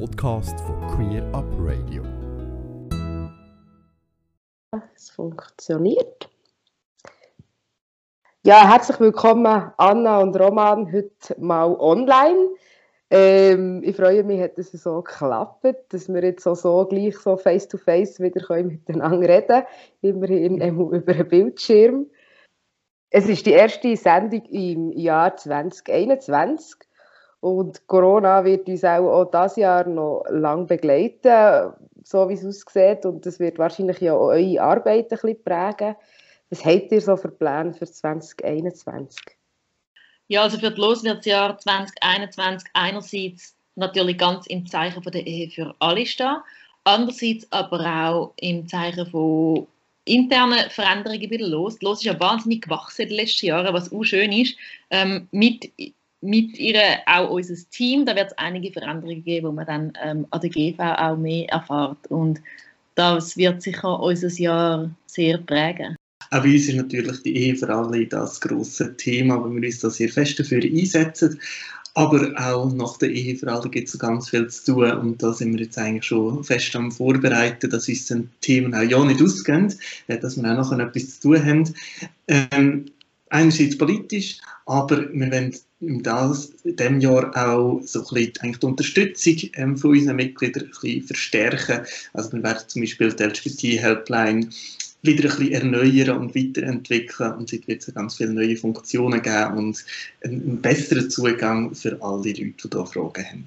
Podcast 0.00 0.58
von 0.60 0.80
Queer 0.88 1.22
Up 1.32 1.46
Radio. 1.60 2.02
Es 4.94 5.10
funktioniert. 5.10 6.28
Ja, 8.44 8.68
herzlich 8.68 8.98
willkommen 8.98 9.70
Anna 9.76 10.18
und 10.18 10.38
Roman 10.38 10.92
heute 10.92 11.40
mal 11.40 11.76
online. 11.78 12.48
Ähm, 13.08 13.82
ich 13.84 13.94
freue 13.94 14.24
mich, 14.24 14.40
dass 14.56 14.74
es 14.74 14.82
so 14.82 15.00
geklappt, 15.00 15.64
dass 15.90 16.08
wir 16.08 16.24
jetzt 16.24 16.46
auch 16.46 16.56
so 16.56 16.84
gleich 16.86 17.16
so 17.16 17.36
face 17.36 17.68
to 17.68 17.78
face 17.78 18.18
wieder 18.18 18.44
können 18.44 18.68
miteinander 18.68 19.28
reden, 19.28 19.62
immerhin 20.00 20.60
über 20.60 21.12
einen 21.12 21.28
Bildschirm. 21.28 22.06
Es 23.10 23.28
ist 23.28 23.46
die 23.46 23.52
erste 23.52 23.96
Sendung 23.96 24.42
im 24.46 24.90
Jahr 24.90 25.36
2021 25.36 26.80
und 27.44 27.86
Corona 27.88 28.42
wird 28.42 28.66
uns 28.68 28.84
auch, 28.84 29.04
auch 29.04 29.30
dieses 29.30 29.56
Jahr 29.56 29.86
noch 29.86 30.24
lange 30.30 30.64
begleiten, 30.64 31.74
so 32.02 32.26
wie 32.26 32.32
es 32.32 32.46
aussieht. 32.46 33.04
Und 33.04 33.26
das 33.26 33.38
wird 33.38 33.58
wahrscheinlich 33.58 34.00
ja 34.00 34.14
auch 34.14 34.28
eure 34.28 34.62
Arbeit 34.62 35.12
ein 35.12 35.18
bisschen 35.18 35.44
prägen. 35.44 35.94
Was 36.48 36.64
habt 36.64 36.90
ihr 36.90 37.02
so 37.02 37.18
für 37.18 37.28
Pläne 37.28 37.74
für 37.74 37.84
2021? 37.84 39.20
Ja, 40.28 40.44
also 40.44 40.56
für 40.56 40.70
das 40.70 40.78
Loswirtsjahr 40.78 41.58
2021 41.58 42.70
einerseits 42.72 43.54
natürlich 43.74 44.16
ganz 44.16 44.46
im 44.46 44.64
Zeichen 44.66 45.02
von 45.02 45.12
der 45.12 45.26
Ehe 45.26 45.50
für 45.50 45.74
alle 45.80 46.06
stehen, 46.06 46.38
andererseits 46.84 47.46
aber 47.52 47.80
auch 47.80 48.32
im 48.36 48.66
Zeichen 48.66 49.06
von 49.10 49.66
internen 50.06 50.70
Veränderungen 50.70 51.28
bei 51.28 51.36
der 51.36 51.48
Los. 51.48 51.78
Los 51.82 51.98
ist 51.98 52.04
ja 52.04 52.18
wahnsinnig 52.18 52.62
gewachsen 52.62 53.02
in 53.02 53.08
den 53.08 53.18
letzten 53.18 53.46
Jahren, 53.46 53.74
was 53.74 53.92
auch 53.92 54.02
schön 54.02 54.32
ist. 54.32 54.56
Ähm, 54.88 55.28
mit 55.30 55.70
mit 56.24 56.58
ihr 56.58 56.80
auch 57.06 57.30
unser 57.30 57.54
Team. 57.70 58.06
Da 58.06 58.16
wird 58.16 58.28
es 58.28 58.38
einige 58.38 58.72
Veränderungen 58.72 59.22
geben, 59.22 59.48
wo 59.48 59.52
man 59.52 59.66
dann 59.66 59.92
ähm, 60.02 60.26
an 60.30 60.40
der 60.40 60.50
GV 60.50 60.80
auch 60.80 61.16
mehr 61.16 61.48
erfahrt. 61.50 62.06
Und 62.08 62.40
das 62.94 63.36
wird 63.36 63.62
sicher 63.62 64.00
unser 64.00 64.28
Jahr 64.28 64.90
sehr 65.06 65.38
prägen. 65.38 65.96
Auch 66.30 66.42
bei 66.42 66.52
uns 66.52 66.68
ist 66.68 66.76
natürlich 66.76 67.22
die 67.22 67.36
Ehe 67.36 67.54
für 67.54 67.68
alle 67.68 68.06
das 68.06 68.40
grosse 68.40 68.96
Thema, 68.96 69.40
wo 69.40 69.50
wir 69.50 69.62
uns 69.62 69.80
da 69.80 69.90
sehr 69.90 70.08
fest 70.08 70.38
dafür 70.38 70.62
einsetzen. 70.62 71.38
Aber 71.96 72.32
auch 72.36 72.72
nach 72.74 72.98
der 72.98 73.10
Ehe 73.10 73.36
für 73.36 73.52
alle 73.52 73.70
gibt 73.70 73.88
es 73.88 73.96
ganz 73.98 74.28
viel 74.28 74.48
zu 74.48 74.72
tun 74.72 74.90
und 74.90 75.22
da 75.22 75.32
sind 75.32 75.52
wir 75.52 75.64
jetzt 75.64 75.78
eigentlich 75.78 76.04
schon 76.04 76.42
fest 76.42 76.74
am 76.74 76.90
Vorbereiten, 76.90 77.70
dass 77.70 77.88
uns 77.88 78.06
die 78.06 78.28
Themen 78.40 78.74
auch 78.74 78.82
ja 78.82 79.04
nicht 79.04 79.22
ausgehen, 79.22 79.72
äh, 80.08 80.18
dass 80.18 80.36
wir 80.36 80.50
auch 80.50 80.72
noch 80.72 80.78
etwas 80.80 81.20
zu 81.20 81.28
tun 81.28 81.46
haben. 81.46 81.74
Ähm, 82.26 82.86
einerseits 83.34 83.76
politisch, 83.76 84.38
aber 84.66 85.12
wir 85.12 85.30
wollen 85.30 85.54
in 85.80 86.02
diesem 86.64 87.00
Jahr 87.00 87.36
auch 87.36 87.80
so 87.82 88.00
ein 88.00 88.04
bisschen 88.14 88.32
eigentlich 88.40 88.58
die 88.58 88.66
Unterstützung 88.66 89.36
ähm, 89.54 89.76
von 89.76 89.90
unseren 89.90 90.16
Mitgliedern 90.16 90.64
ein 90.64 90.70
bisschen 90.70 91.02
verstärken. 91.02 91.80
Also 92.12 92.32
wir 92.32 92.42
werden 92.42 92.62
zum 92.68 92.82
Beispiel 92.82 93.12
die 93.12 93.22
LGBT-Helpline 93.24 94.48
wieder 95.02 95.30
ein 95.30 95.38
bisschen 95.38 95.52
erneuern 95.52 96.18
und 96.18 96.34
weiterentwickeln 96.34 97.32
und 97.34 97.52
es 97.52 97.66
wird 97.66 97.94
ganz 97.94 98.14
viele 98.14 98.32
neue 98.32 98.56
Funktionen 98.56 99.20
geben 99.20 99.58
und 99.58 99.84
einen, 100.24 100.62
besseren 100.62 101.10
Zugang 101.10 101.74
für 101.74 102.00
alle 102.00 102.16
Leute, 102.16 102.32
die 102.32 102.54
hier 102.72 102.86
Fragen 102.86 103.24
haben. 103.24 103.44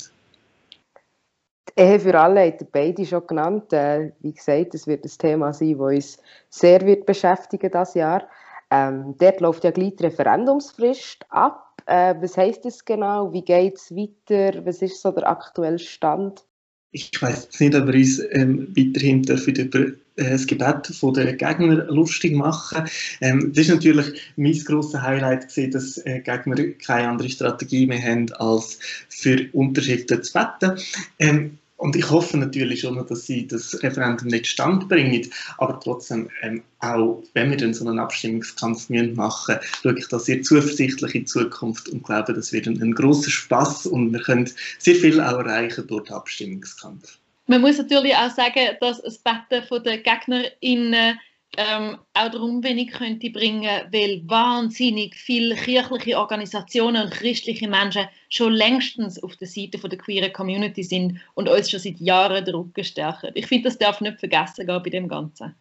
Die 1.69 1.81
Ehe 1.81 1.99
für 1.99 2.19
alle 2.19 2.47
hat 2.47 2.61
ihr 2.61 2.67
beide 2.71 3.05
schon 3.05 3.25
genannt. 3.25 3.71
Äh, 3.71 4.11
wie 4.19 4.33
gesagt, 4.33 4.75
es 4.75 4.85
wird 4.85 5.05
ein 5.05 5.11
Thema 5.17 5.53
sein, 5.53 5.77
das 5.77 5.79
uns 5.79 6.17
sehr 6.49 6.85
wird 6.85 7.05
beschäftigen 7.05 7.71
das 7.71 7.93
Jahr. 7.93 8.27
Ähm, 8.69 9.15
dort 9.17 9.39
läuft 9.39 9.63
ja 9.63 9.71
gleich 9.71 9.95
die 9.95 10.03
Referendumsfrist 10.03 11.25
ab. 11.29 11.81
Äh, 11.85 12.15
was 12.19 12.37
heisst 12.37 12.65
das 12.65 12.83
genau? 12.83 13.31
Wie 13.31 13.43
geht 13.43 13.75
es 13.75 13.91
weiter? 13.91 14.65
Was 14.65 14.81
ist 14.81 15.01
so 15.01 15.11
der 15.11 15.29
aktuelle 15.29 15.79
Stand? 15.79 16.43
Ich 16.91 17.11
weiß 17.21 17.59
nicht, 17.59 17.75
ob 17.75 17.87
wir 17.87 17.93
uns 17.93 18.21
ähm, 18.31 18.73
weiterhin 18.75 19.21
dürfen 19.21 19.55
über 19.55 19.79
äh, 19.79 20.31
das 20.31 20.47
Gebet 20.47 20.89
der 21.15 21.33
Gegner 21.33 21.85
lustig 21.91 22.33
machen. 22.33 22.89
Ähm, 23.21 23.51
das 23.53 23.67
ist 23.67 23.73
natürlich 23.73 24.21
mein 24.35 24.57
grosses 24.63 25.01
Highlight 25.01 25.49
gewesen, 25.49 25.71
dass 25.71 25.97
äh, 26.05 26.21
Gegner 26.21 26.55
keine 26.85 27.09
andere 27.09 27.29
Strategie 27.29 27.85
mehr 27.85 28.01
haben, 28.01 28.31
als 28.33 28.79
für 29.09 29.47
Unterschriften 29.53 30.23
zu 30.23 30.33
beten. 30.33 30.79
Ähm, 31.19 31.57
und 31.77 31.95
ich 31.95 32.09
hoffe 32.09 32.37
natürlich 32.37 32.81
schon, 32.81 33.03
dass 33.07 33.25
sie 33.25 33.47
das 33.47 33.81
Referendum 33.83 34.27
nicht 34.27 34.47
standbringen, 34.47 35.29
aber 35.59 35.79
trotzdem, 35.79 36.29
ähm, 36.41 36.63
auch 36.79 37.23
wenn 37.33 37.51
wir 37.51 37.57
dann 37.57 37.73
so 37.73 37.87
einen 37.87 37.99
Abstimmungskampf 37.99 38.89
machen 38.89 39.15
müssen, 39.15 39.59
schaue 39.83 39.97
ich 39.97 40.07
da 40.07 40.19
sehr 40.19 40.41
zuversichtlich 40.41 41.15
in 41.15 41.21
die 41.21 41.25
Zukunft 41.25 41.89
und 41.89 42.03
glaube, 42.03 42.33
das 42.33 42.51
wird 42.51 42.67
ein, 42.67 42.81
ein 42.81 42.93
großer 42.93 43.29
Spaß 43.29 43.85
und 43.87 44.11
wir 44.11 44.21
können 44.21 44.49
sehr 44.79 44.95
viel 44.95 45.21
auch 45.21 45.39
erreichen 45.39 45.85
durch 45.87 46.05
den 46.05 46.15
Abstimmungskampf. 46.15 47.19
Man 47.45 47.61
muss 47.61 47.77
natürlich 47.77 48.13
auch 48.13 48.31
sagen, 48.31 48.75
dass 48.81 49.01
das 49.01 49.19
Betten 49.19 49.83
der 49.83 49.99
GegnerInnen 49.99 51.17
ähm, 51.55 51.97
auch 52.13 52.29
darum 52.29 52.63
wenig 52.63 52.91
könnte 52.91 53.29
bringen, 53.29 53.81
weil 53.91 54.21
wahnsinnig 54.27 55.15
viele 55.15 55.55
kirchliche 55.55 56.17
Organisationen 56.17 57.05
und 57.05 57.11
christliche 57.11 57.67
Menschen 57.67 58.07
schon 58.29 58.53
längstens 58.53 59.21
auf 59.23 59.35
der 59.37 59.47
Seite 59.47 59.77
der 59.77 59.97
queeren 59.97 60.33
Community 60.33 60.83
sind 60.83 61.19
und 61.35 61.47
uns 61.47 61.69
schon 61.69 61.79
seit 61.79 61.99
Jahren 61.99 62.43
den 62.43 62.55
Rücken 62.55 62.83
stärken. 62.83 63.31
Ich 63.33 63.47
finde, 63.47 63.69
das 63.69 63.77
darf 63.77 64.01
nicht 64.01 64.19
vergessen 64.19 64.67
gehen 64.67 64.83
bei 64.83 64.89
dem 64.89 65.07
Ganzen. 65.07 65.55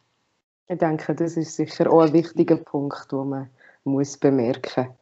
Ich 0.69 0.79
denke, 0.79 1.15
das 1.15 1.37
ist 1.37 1.57
sicher 1.57 1.91
auch 1.91 2.01
ein 2.01 2.13
wichtiger 2.13 2.57
Punkt, 2.57 3.11
den 3.13 3.29
man 3.29 3.51
muss 3.85 4.17
bemerken 4.17 4.87
muss. 4.89 4.97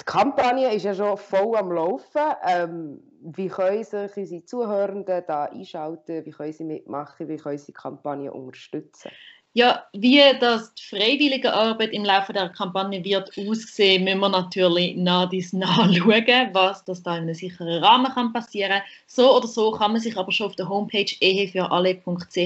Die 0.00 0.04
Kampagne 0.04 0.74
ist 0.74 0.84
ja 0.84 0.94
schon 0.94 1.16
voll 1.16 1.56
am 1.56 1.72
Laufen. 1.72 2.22
Ähm, 2.46 3.00
wie 3.22 3.48
können 3.48 3.82
sich 3.82 4.16
unsere 4.16 4.44
Zuhörenden 4.44 5.24
da 5.26 5.44
einschalten? 5.46 6.24
Wie 6.26 6.30
können 6.30 6.52
sie 6.52 6.64
mitmachen? 6.64 7.28
Wie 7.28 7.38
können 7.38 7.56
sie 7.56 7.66
die 7.66 7.72
Kampagne 7.72 8.30
unterstützen? 8.30 9.10
Ja, 9.56 9.86
wie 9.94 10.20
das 10.38 10.74
die 10.74 10.82
freiwillige 10.82 11.50
Arbeit 11.50 11.94
im 11.94 12.04
Laufe 12.04 12.34
der 12.34 12.50
Kampagne 12.50 13.02
wird 13.02 13.32
aussehen, 13.38 14.04
müssen 14.04 14.20
wir 14.20 14.28
natürlich 14.28 14.94
nach 14.96 15.30
nachschauen, 15.52 16.50
was 16.52 16.84
das 16.84 17.02
da 17.02 17.16
in 17.16 17.22
einem 17.22 17.34
sicheren 17.34 17.82
Rahmen 17.82 18.12
kann 18.12 18.34
passieren. 18.34 18.82
So 19.06 19.34
oder 19.34 19.46
so 19.46 19.70
kann 19.70 19.92
man 19.92 20.02
sich 20.02 20.14
aber 20.18 20.30
schon 20.30 20.48
auf 20.48 20.56
der 20.56 20.68
Homepage 20.68 21.10
ehefürale.ch 21.20 22.36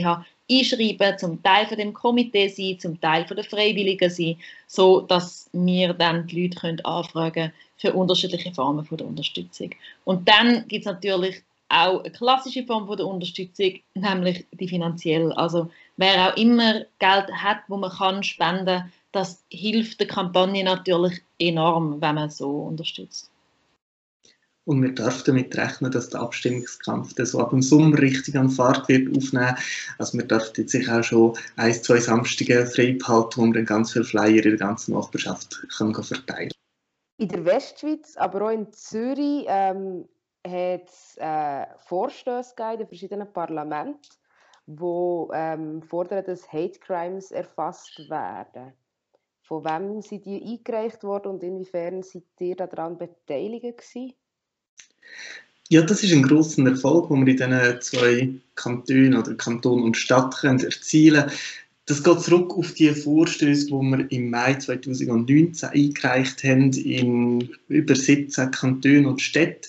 einschreiben, 0.49 1.19
zum 1.19 1.43
Teil 1.43 1.67
von 1.67 1.79
dem 1.79 1.93
Komitee 1.93 2.47
sein, 2.47 2.79
zum 2.79 3.01
Teil 3.01 3.27
von 3.27 3.35
der 3.37 3.45
Freiwilligen 3.45 4.09
sein, 4.09 4.37
so 4.69 5.01
dass 5.01 5.51
wir 5.53 5.95
dann 5.95 6.29
die 6.29 6.43
Leute 6.43 6.61
können 6.61 6.85
anfragen 6.85 7.53
für 7.77 7.93
unterschiedliche 7.93 8.55
Formen 8.55 8.85
von 8.85 8.99
der 8.99 9.09
Unterstützung. 9.09 9.71
Und 10.05 10.29
dann 10.29 10.69
gibt 10.69 10.87
es 10.87 10.93
natürlich 10.93 11.43
auch 11.71 12.01
eine 12.01 12.11
klassische 12.11 12.65
Form 12.65 12.87
von 12.87 12.97
der 12.97 13.07
Unterstützung, 13.07 13.81
nämlich 13.95 14.45
die 14.53 14.69
finanzielle. 14.69 15.37
Also 15.37 15.71
wer 16.01 16.33
auch 16.33 16.37
immer 16.37 16.87
Geld 16.99 17.31
hat, 17.31 17.59
wo 17.69 17.77
man 17.77 17.91
kann 17.91 18.23
spenden, 18.23 18.91
das 19.13 19.45
hilft 19.51 20.01
der 20.01 20.07
Kampagne 20.07 20.65
natürlich 20.65 21.23
enorm, 21.39 22.01
wenn 22.01 22.15
man 22.15 22.31
so 22.31 22.51
unterstützt. 22.63 23.31
Und 24.65 24.83
wir 24.83 24.95
dürfen 24.95 25.23
damit 25.27 25.57
rechnen, 25.57 25.91
dass 25.91 26.11
der 26.11 26.21
Abstimmungskampf 26.21 27.15
so 27.17 27.41
ab 27.41 27.51
dem 27.51 27.63
Sommer 27.63 27.99
richtig 27.99 28.37
an 28.37 28.51
Fahrt 28.51 28.89
wird 28.89 29.15
aufnehmen. 29.17 29.57
Also 29.99 30.19
wir 30.19 30.27
dürfen 30.27 30.69
sich 30.69 30.89
auch 30.89 31.03
schon 31.03 31.37
ein, 31.57 31.75
zwei 31.75 31.99
Samstage 31.99 32.67
frei 32.67 32.93
behalten, 32.93 33.41
wo 33.41 33.53
dann 33.53 33.65
ganz 33.65 33.93
viele 33.93 34.05
Flyer 34.05 34.45
in 34.45 34.51
der 34.51 34.57
ganzen 34.57 34.95
Nachbarschaft 34.95 35.67
kann 35.77 35.93
verteilen 35.95 36.53
In 37.19 37.29
der 37.29 37.45
Westschweiz, 37.45 38.17
aber 38.17 38.47
auch 38.47 38.51
in 38.51 38.73
Zürich, 38.73 39.45
ähm, 39.49 40.05
hat 40.47 40.89
es 40.89 41.17
äh, 41.19 41.67
Vorstöße 41.87 42.55
in 42.73 42.79
den 42.79 42.89
verschiedenen 42.89 43.33
Parlamenten, 43.33 44.09
die 44.67 45.27
ähm, 45.35 45.83
fordern, 45.83 46.25
dass 46.25 46.53
Hate 46.53 46.79
Crimes 46.79 47.31
erfasst 47.31 47.99
werden. 48.09 48.73
Von 49.43 49.65
wem 49.65 50.01
sind 50.01 50.27
die 50.27 50.43
eingereicht 50.43 51.03
worden 51.03 51.33
und 51.33 51.43
inwiefern 51.43 52.03
seid 52.03 52.23
ihr 52.39 52.55
daran 52.55 52.97
beteiligt 52.97 53.79
gewesen? 53.79 54.15
Ja, 55.69 55.83
das 55.83 56.03
ist 56.03 56.13
ein 56.13 56.23
großer 56.23 56.67
Erfolg, 56.67 57.09
den 57.09 57.27
wir 57.27 57.33
in 57.33 57.37
diesen 57.37 57.81
zwei 57.81 58.35
Kantonen 58.57 59.17
oder 59.17 59.35
Kanton 59.35 59.83
und 59.83 59.97
Stadt 59.97 60.37
können 60.37 60.61
erzielen 60.61 61.27
können. 61.27 61.33
Das 61.87 62.05
geht 62.05 62.21
zurück 62.21 62.57
auf 62.57 62.73
die 62.75 62.91
Vorstöße, 62.91 63.67
die 63.67 63.73
wir 63.73 64.13
im 64.13 64.31
Mai 64.31 64.55
2019 64.55 65.69
eingereicht 65.69 66.45
haben 66.45 66.73
in 66.73 67.51
über 67.67 67.97
17 67.97 68.53
Kantonen 68.53 69.07
und 69.07 69.21
Städten. 69.21 69.69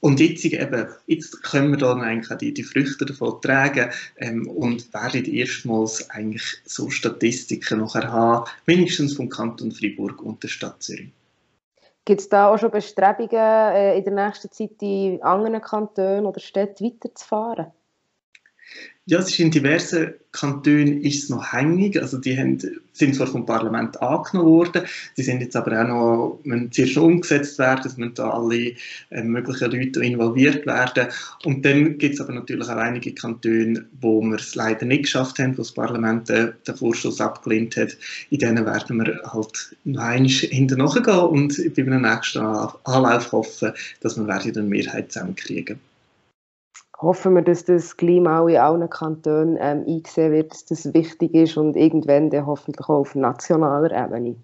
Und 0.00 0.20
jetzt, 0.20 0.44
eben, 0.44 0.86
jetzt 1.06 1.42
können 1.42 1.70
wir 1.70 1.78
dann 1.78 2.02
eigentlich 2.02 2.30
auch 2.30 2.38
die, 2.38 2.54
die 2.54 2.62
Früchte 2.62 3.04
davon 3.04 3.40
tragen 3.42 3.90
ähm, 4.18 4.46
und 4.46 4.92
werden 4.94 5.24
erstmals 5.24 6.08
eigentlich 6.10 6.44
so 6.64 6.88
Statistiken 6.88 7.80
nachher 7.80 8.12
haben, 8.12 8.48
wenigstens 8.66 9.14
vom 9.14 9.28
Kanton 9.28 9.72
Freiburg 9.72 10.22
und 10.22 10.42
der 10.42 10.48
Stadt 10.48 10.82
Zürich. 10.82 11.10
Gibt 12.04 12.20
es 12.20 12.28
da 12.28 12.48
auch 12.48 12.58
schon 12.58 12.70
Bestrebungen, 12.70 13.30
äh, 13.32 13.98
in 13.98 14.04
der 14.04 14.14
nächsten 14.14 14.50
Zeit 14.50 14.80
in 14.80 15.20
anderen 15.22 15.60
Kantonen 15.60 16.26
oder 16.26 16.40
Städten 16.40 16.86
weiterzufahren? 16.86 17.66
Ja, 19.10 19.20
es 19.20 19.30
ist 19.30 19.38
in 19.38 19.50
diversen 19.50 20.12
Kantonen 20.32 21.00
ist 21.00 21.24
es 21.24 21.30
noch 21.30 21.54
hängig. 21.54 21.98
Also 21.98 22.18
die 22.18 22.36
haben, 22.36 22.58
sind 22.92 23.14
zwar 23.14 23.26
vom 23.26 23.46
Parlament 23.46 23.98
angenommen 24.02 24.50
worden, 24.50 24.82
die 25.16 25.22
sind 25.22 25.40
jetzt 25.40 25.56
aber 25.56 25.80
auch 25.80 25.88
noch, 25.88 26.40
müssen 26.44 26.70
zuerst 26.70 26.96
noch 26.96 27.04
umgesetzt 27.04 27.58
werden, 27.58 27.86
es 27.86 27.96
müssen 27.96 28.12
da 28.12 28.28
alle 28.28 28.74
äh, 29.08 29.22
möglichen 29.22 29.70
Leute 29.70 30.04
involviert 30.04 30.66
werden. 30.66 31.06
Und 31.46 31.64
dann 31.64 31.96
gibt 31.96 32.16
es 32.16 32.20
aber 32.20 32.34
natürlich 32.34 32.68
auch 32.68 32.76
einige 32.76 33.14
Kantone, 33.14 33.86
wo 34.02 34.20
wir 34.20 34.36
es 34.36 34.54
leider 34.54 34.84
nicht 34.84 35.04
geschafft 35.04 35.38
haben, 35.38 35.54
wo 35.54 35.62
das 35.62 35.72
Parlament 35.72 36.28
äh, 36.28 36.52
den 36.66 36.76
Vorstoß 36.76 37.22
abgelehnt 37.22 37.78
hat. 37.78 37.96
In 38.28 38.40
denen 38.40 38.66
werden 38.66 38.98
wir 38.98 39.22
halt 39.24 39.74
noch 39.84 40.02
einmal 40.02 40.28
hinten 40.28 40.76
gehen 40.76 41.18
und 41.18 41.74
bei 41.74 41.82
einem 41.82 42.02
nächsten 42.02 42.40
Anlauf 42.40 43.32
hoffen, 43.32 43.72
dass 44.02 44.18
wir 44.18 44.28
eine 44.28 44.62
Mehrheit 44.64 45.12
zusammenkriegen 45.12 45.80
hoffen 47.00 47.34
wir, 47.34 47.42
dass 47.42 47.64
das 47.64 47.96
Klima 47.96 48.40
auch 48.40 48.48
in 48.48 48.56
allen 48.56 48.90
Kantonen 48.90 49.56
ähm, 49.60 49.84
eingesehen 49.86 50.32
wird, 50.32 50.52
dass 50.52 50.64
das 50.64 50.94
wichtig 50.94 51.34
ist 51.34 51.56
und 51.56 51.76
irgendwann 51.76 52.30
dann 52.30 52.46
hoffentlich 52.46 52.88
auch 52.88 53.00
auf 53.00 53.14
nationaler 53.14 53.92
Ebene. 53.92 54.36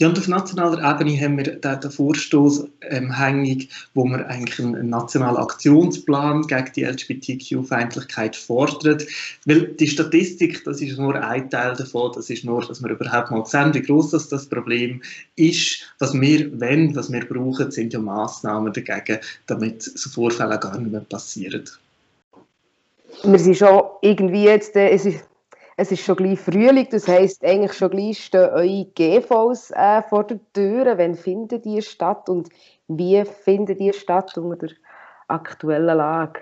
Ja, 0.00 0.08
und 0.08 0.18
auf 0.18 0.28
nationaler 0.28 0.78
Ebene 0.78 1.20
haben 1.20 1.36
wir 1.36 1.56
den, 1.56 1.90
Vorstoß 1.90 2.68
ähm, 2.88 3.12
hängig, 3.12 3.68
wo 3.92 4.04
wir 4.04 4.26
eigentlich 4.28 4.58
einen, 4.58 4.88
nationalen 4.88 5.36
Aktionsplan 5.36 6.46
gegen 6.46 6.72
die 6.74 6.84
LGBTQ-Feindlichkeit 6.84 8.34
fordert. 8.34 9.06
Weil 9.44 9.66
die 9.66 9.88
Statistik, 9.88 10.64
das 10.64 10.80
ist 10.80 10.96
nur 10.96 11.14
ein 11.16 11.50
Teil 11.50 11.76
davon, 11.76 12.12
das 12.14 12.30
ist 12.30 12.46
nur, 12.46 12.64
dass 12.66 12.82
wir 12.82 12.90
überhaupt 12.90 13.30
mal 13.30 13.44
sehen, 13.44 13.74
wie 13.74 13.82
groß 13.82 14.12
das, 14.12 14.30
das 14.30 14.46
Problem 14.46 15.02
ist. 15.36 15.82
Was 15.98 16.18
wir, 16.18 16.58
wenn, 16.58 16.96
was 16.96 17.12
wir 17.12 17.28
brauchen, 17.28 17.70
sind 17.70 17.92
ja 17.92 17.98
Massnahmen 17.98 18.72
dagegen, 18.72 19.18
damit 19.48 19.82
so 19.82 20.08
Vorfälle 20.08 20.58
gar 20.58 20.78
nicht 20.78 20.92
mehr 20.92 21.02
passieren. 21.02 21.68
Wir 23.22 23.38
sind 23.38 23.58
schon 23.58 23.82
irgendwie 24.00 24.44
jetzt, 24.44 24.74
äh, 24.76 24.88
es 24.88 25.04
ist 25.04 25.29
es 25.80 25.90
ist 25.90 26.04
schon 26.04 26.16
gleich 26.16 26.38
Frühling, 26.38 26.86
das 26.90 27.08
heisst, 27.08 27.42
eigentlich 27.42 27.72
schon 27.72 27.90
gleich 27.90 28.22
stehen 28.22 28.50
eure 28.50 28.84
GVs 28.94 29.70
äh, 29.70 30.02
vor 30.02 30.24
der 30.24 30.38
Tür. 30.52 30.98
Wann 30.98 31.14
finden 31.14 31.62
die 31.62 31.80
statt 31.80 32.28
und 32.28 32.50
wie 32.88 33.24
finden 33.24 33.78
die 33.78 33.90
statt 33.94 34.36
unter 34.36 34.66
der 34.66 34.76
aktuellen 35.28 35.96
Lage? 35.96 36.40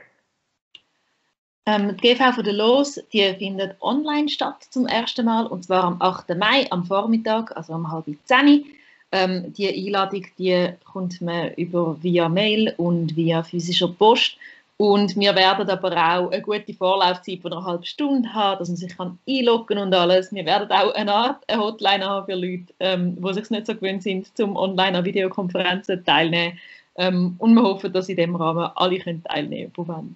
Ähm, 1.66 1.96
die 1.96 2.14
GV 2.14 2.32
von 2.32 2.42
der 2.42 2.52
Los, 2.52 3.00
die 3.12 3.32
findet 3.34 3.80
online 3.80 4.28
statt 4.28 4.66
zum 4.70 4.86
ersten 4.88 5.26
Mal 5.26 5.46
und 5.46 5.66
zwar 5.66 5.84
am 5.84 6.02
8. 6.02 6.30
Mai 6.30 6.66
am 6.70 6.84
Vormittag, 6.84 7.56
also 7.56 7.74
um 7.74 7.92
halb 7.92 8.06
zehn. 8.24 8.64
Ähm, 9.12 9.52
die 9.52 9.68
Einladung 9.68 10.26
die 10.36 10.70
kommt 10.84 11.20
man 11.20 11.54
über 11.54 11.96
via 12.02 12.28
Mail 12.28 12.74
und 12.76 13.14
via 13.14 13.44
physischer 13.44 13.88
Post 13.88 14.36
und 14.80 15.16
wir 15.16 15.34
werden 15.34 15.68
aber 15.68 15.90
auch 15.90 16.30
eine 16.30 16.40
gute 16.40 16.72
Vorlaufzeit 16.72 17.42
von 17.42 17.52
einer 17.52 17.64
halben 17.64 17.84
Stunde 17.84 18.32
haben, 18.32 18.60
dass 18.60 18.68
man 18.68 18.76
sich 18.76 18.96
kann 18.96 19.18
einloggen 19.28 19.76
und 19.76 19.92
alles. 19.92 20.32
Wir 20.32 20.46
werden 20.46 20.70
auch 20.70 20.94
eine 20.94 21.12
Art 21.12 21.42
eine 21.48 21.60
Hotline 21.60 22.04
haben 22.04 22.26
für 22.26 22.36
Leute, 22.36 22.72
ähm, 22.78 23.16
die 23.20 23.34
sich 23.34 23.50
nicht 23.50 23.66
so 23.66 23.74
gewöhnt 23.74 24.04
sind, 24.04 24.36
zum 24.36 24.54
online 24.54 24.98
an 24.98 25.04
Videokonferenzen 25.04 26.04
teilnehmen. 26.04 26.60
Ähm, 26.94 27.34
und 27.38 27.54
wir 27.54 27.62
hoffen, 27.62 27.92
dass 27.92 28.08
in 28.08 28.18
dem 28.18 28.36
Rahmen 28.36 28.70
alle 28.76 29.00
können 29.00 29.24
teilnehmen 29.24 29.72
können. 29.72 30.14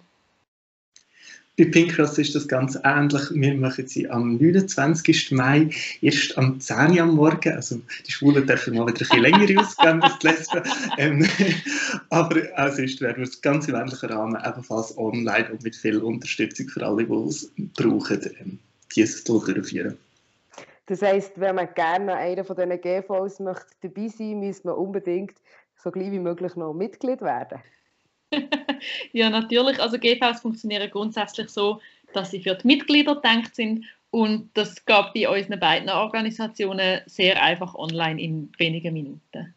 Bei 1.58 1.64
Pinkcross 1.66 2.16
ist 2.16 2.34
das 2.34 2.48
ganz 2.48 2.78
ähnlich. 2.82 3.22
Wir 3.32 3.54
machen 3.54 3.86
sie 3.86 4.08
am 4.08 4.36
29. 4.36 5.32
Mai, 5.32 5.68
erst 6.00 6.38
am 6.38 6.58
10 6.58 6.92
Uhr 6.92 7.00
am 7.02 7.14
Morgen. 7.14 7.52
Also 7.52 7.80
die 8.06 8.12
Schwulen 8.12 8.46
dürfen 8.46 8.74
mal 8.74 8.86
wieder 8.86 8.94
ein 8.94 8.98
bisschen 8.98 9.22
länger 9.22 9.60
ausgehen 9.60 10.02
als 10.02 10.18
die 10.18 10.26
Lesben. 10.28 10.62
Ähm, 10.96 11.28
aber 12.10 12.42
auch 12.56 12.72
sonst 12.72 13.00
werden 13.00 13.18
wir 13.18 13.26
das 13.26 13.40
ganze 13.40 13.72
ähnliche 13.72 14.10
Rahmen 14.10 14.40
ebenfalls 14.44 14.96
online 14.96 15.50
und 15.50 15.62
mit 15.62 15.76
viel 15.76 15.98
Unterstützung 15.98 16.68
für 16.68 16.86
alle, 16.86 17.04
die 17.04 17.12
es 17.12 17.52
brauchen, 17.74 18.20
ähm, 18.40 18.58
dieses 18.94 19.24
durchführen. 19.24 19.98
Das 20.86 21.02
heisst, 21.02 21.38
wenn 21.40 21.54
man 21.54 21.68
gerne 21.74 22.12
an 22.12 22.18
einer 22.18 22.44
von 22.44 22.56
diesen 22.56 22.80
GVs 22.80 23.40
möchte 23.40 23.66
dabei 23.82 24.08
sein 24.08 24.40
möchte, 24.40 24.46
müsste 24.46 24.68
man 24.68 24.76
unbedingt 24.76 25.34
so 25.76 25.90
gleich 25.90 26.10
wie 26.10 26.18
möglich 26.18 26.54
noch 26.56 26.74
Mitglied 26.74 27.22
werden. 27.22 27.60
ja, 29.12 29.30
natürlich. 29.30 29.80
Also 29.80 29.98
GVs 29.98 30.40
funktionieren 30.40 30.90
grundsätzlich 30.90 31.48
so, 31.48 31.80
dass 32.12 32.30
sie 32.30 32.42
für 32.42 32.54
die 32.54 32.66
Mitglieder 32.66 33.16
gedacht 33.16 33.54
sind 33.54 33.84
und 34.10 34.50
das 34.54 34.84
gab 34.84 35.14
bei 35.14 35.28
unseren 35.28 35.58
beiden 35.58 35.88
Organisationen 35.88 37.00
sehr 37.06 37.42
einfach 37.42 37.74
online 37.74 38.20
in 38.20 38.52
wenigen 38.58 38.92
Minuten. 38.92 39.54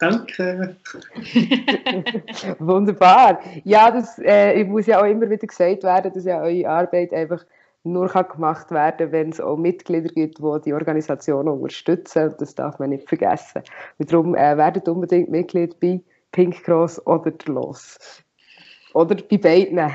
Danke. 0.00 0.76
Wunderbar. 2.58 3.40
Ja, 3.64 3.90
das 3.90 4.18
äh, 4.18 4.64
muss 4.64 4.86
ja 4.86 5.00
auch 5.00 5.04
immer 5.04 5.28
wieder 5.28 5.46
gesagt 5.46 5.84
werden, 5.84 6.10
dass 6.12 6.24
ja 6.24 6.40
eure 6.40 6.68
Arbeit 6.68 7.12
einfach 7.12 7.44
nur 7.82 8.08
kann 8.08 8.28
gemacht 8.28 8.70
werden 8.70 9.12
wenn 9.12 9.30
es 9.30 9.40
auch 9.40 9.56
Mitglieder 9.56 10.08
gibt, 10.08 10.38
die 10.38 10.60
die 10.64 10.72
Organisation 10.72 11.48
unterstützen. 11.48 12.34
Das 12.38 12.54
darf 12.54 12.78
man 12.78 12.90
nicht 12.90 13.08
vergessen. 13.08 13.62
Und 13.98 14.10
darum 14.10 14.34
äh, 14.34 14.56
werdet 14.56 14.88
unbedingt 14.88 15.30
Mitglied 15.30 15.78
bei 15.80 16.00
Pink 16.32 16.62
Cross 16.64 17.06
oder 17.06 17.30
der 17.30 17.54
Los. 17.54 17.98
Oder 18.94 19.16
bei 19.16 19.36
beiden. 19.36 19.76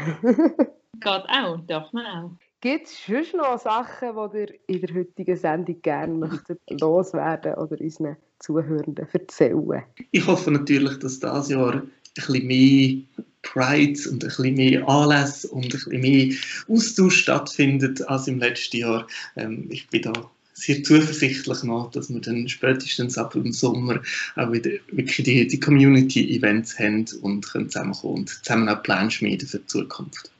Geht 1.00 1.08
auch, 1.08 1.60
darf 1.68 1.92
man 1.94 2.06
auch. 2.06 2.31
Gibt 2.62 2.88
es 2.88 3.00
schon 3.00 3.24
noch 3.38 3.60
Sachen, 3.60 4.10
die 4.34 4.38
ihr 4.38 4.60
in 4.68 4.81
der 4.81 4.96
heutigen 4.96 5.36
Sendung 5.36 5.81
gerne 5.81 6.13
möchtet 6.13 6.60
loswerden 6.80 7.56
oder 7.56 7.80
unseren 7.80 8.18
Zuhörenden 8.40 9.08
erzählen? 9.12 9.84
Ich 10.12 10.26
hoffe 10.26 10.52
natürlich, 10.52 11.00
dass 11.00 11.20
dieses 11.20 11.50
Jahr 11.50 11.74
ein 11.74 11.92
bisschen 12.14 12.48
mehr 12.48 12.96
Pride 13.42 14.10
und 14.10 14.24
ein 14.24 14.28
bisschen 14.28 14.56
mehr 14.56 14.88
Anlässe 14.88 15.48
und 15.50 15.66
ein 15.66 15.70
bisschen 15.70 16.02
mehr 16.02 16.34
Austausch 16.68 17.22
stattfindet 17.22 18.02
als 18.08 18.28
im 18.28 18.40
letzten 18.40 18.78
Jahr. 18.78 19.08
Ähm, 19.36 19.68
ich 19.70 19.88
bin 19.90 20.02
da 20.02 20.14
sehr 20.54 20.82
zuversichtlich 20.84 21.64
noch, 21.64 21.92
dass 21.92 22.10
wir 22.10 22.22
dann 22.22 22.48
spätestens 22.48 23.18
ab 23.18 23.34
dem 23.34 23.52
Sommer 23.52 24.02
auch 24.36 24.52
wieder 24.52 24.72
wirklich 24.92 25.26
die, 25.26 25.48
die 25.48 25.60
Community-Events 25.60 26.80
haben 26.80 27.06
und 27.22 27.46
können 27.46 27.70
zusammenkommen 27.70 28.20
und 28.20 28.30
zusammen 28.30 28.70
auch 28.70 28.82
Pläne 28.82 29.12
schmieden 29.12 29.48
für 29.48 29.60
die 29.60 29.68
Zukunft. 29.68 30.32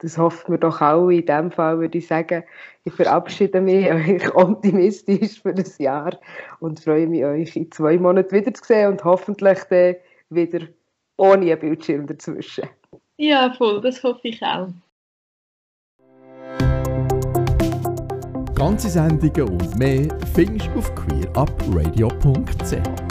Das 0.00 0.16
hoffen 0.16 0.52
wir 0.52 0.58
doch 0.58 0.80
auch. 0.80 1.08
In 1.08 1.26
dem 1.26 1.50
Fall 1.50 1.78
würde 1.78 1.98
ich 1.98 2.06
sagen, 2.06 2.44
ich 2.84 2.94
verabschiede 2.94 3.60
mich 3.60 3.90
euch 3.90 4.34
optimistisch 4.34 5.42
für 5.42 5.54
das 5.54 5.78
Jahr 5.78 6.18
und 6.60 6.80
freue 6.80 7.06
mich, 7.06 7.24
euch 7.24 7.56
in 7.56 7.70
zwei 7.70 7.98
Monaten 7.98 8.32
wiederzusehen 8.32 8.92
und 8.92 9.04
hoffentlich 9.04 9.58
dann 9.64 9.96
wieder 10.30 10.66
ohne 11.16 11.52
ein 11.52 11.58
Bildschirm 11.58 12.06
dazwischen. 12.06 12.68
Ja, 13.18 13.52
voll, 13.52 13.80
das 13.82 14.02
hoffe 14.02 14.28
ich 14.28 14.42
auch. 14.42 14.68
Ganze 18.54 18.88
Sendungen 18.88 19.48
und 19.48 19.78
mehr 19.78 20.08
findest 20.34 20.68
du 20.68 20.78
auf 20.78 20.94
queerupradio.ch. 20.94 23.09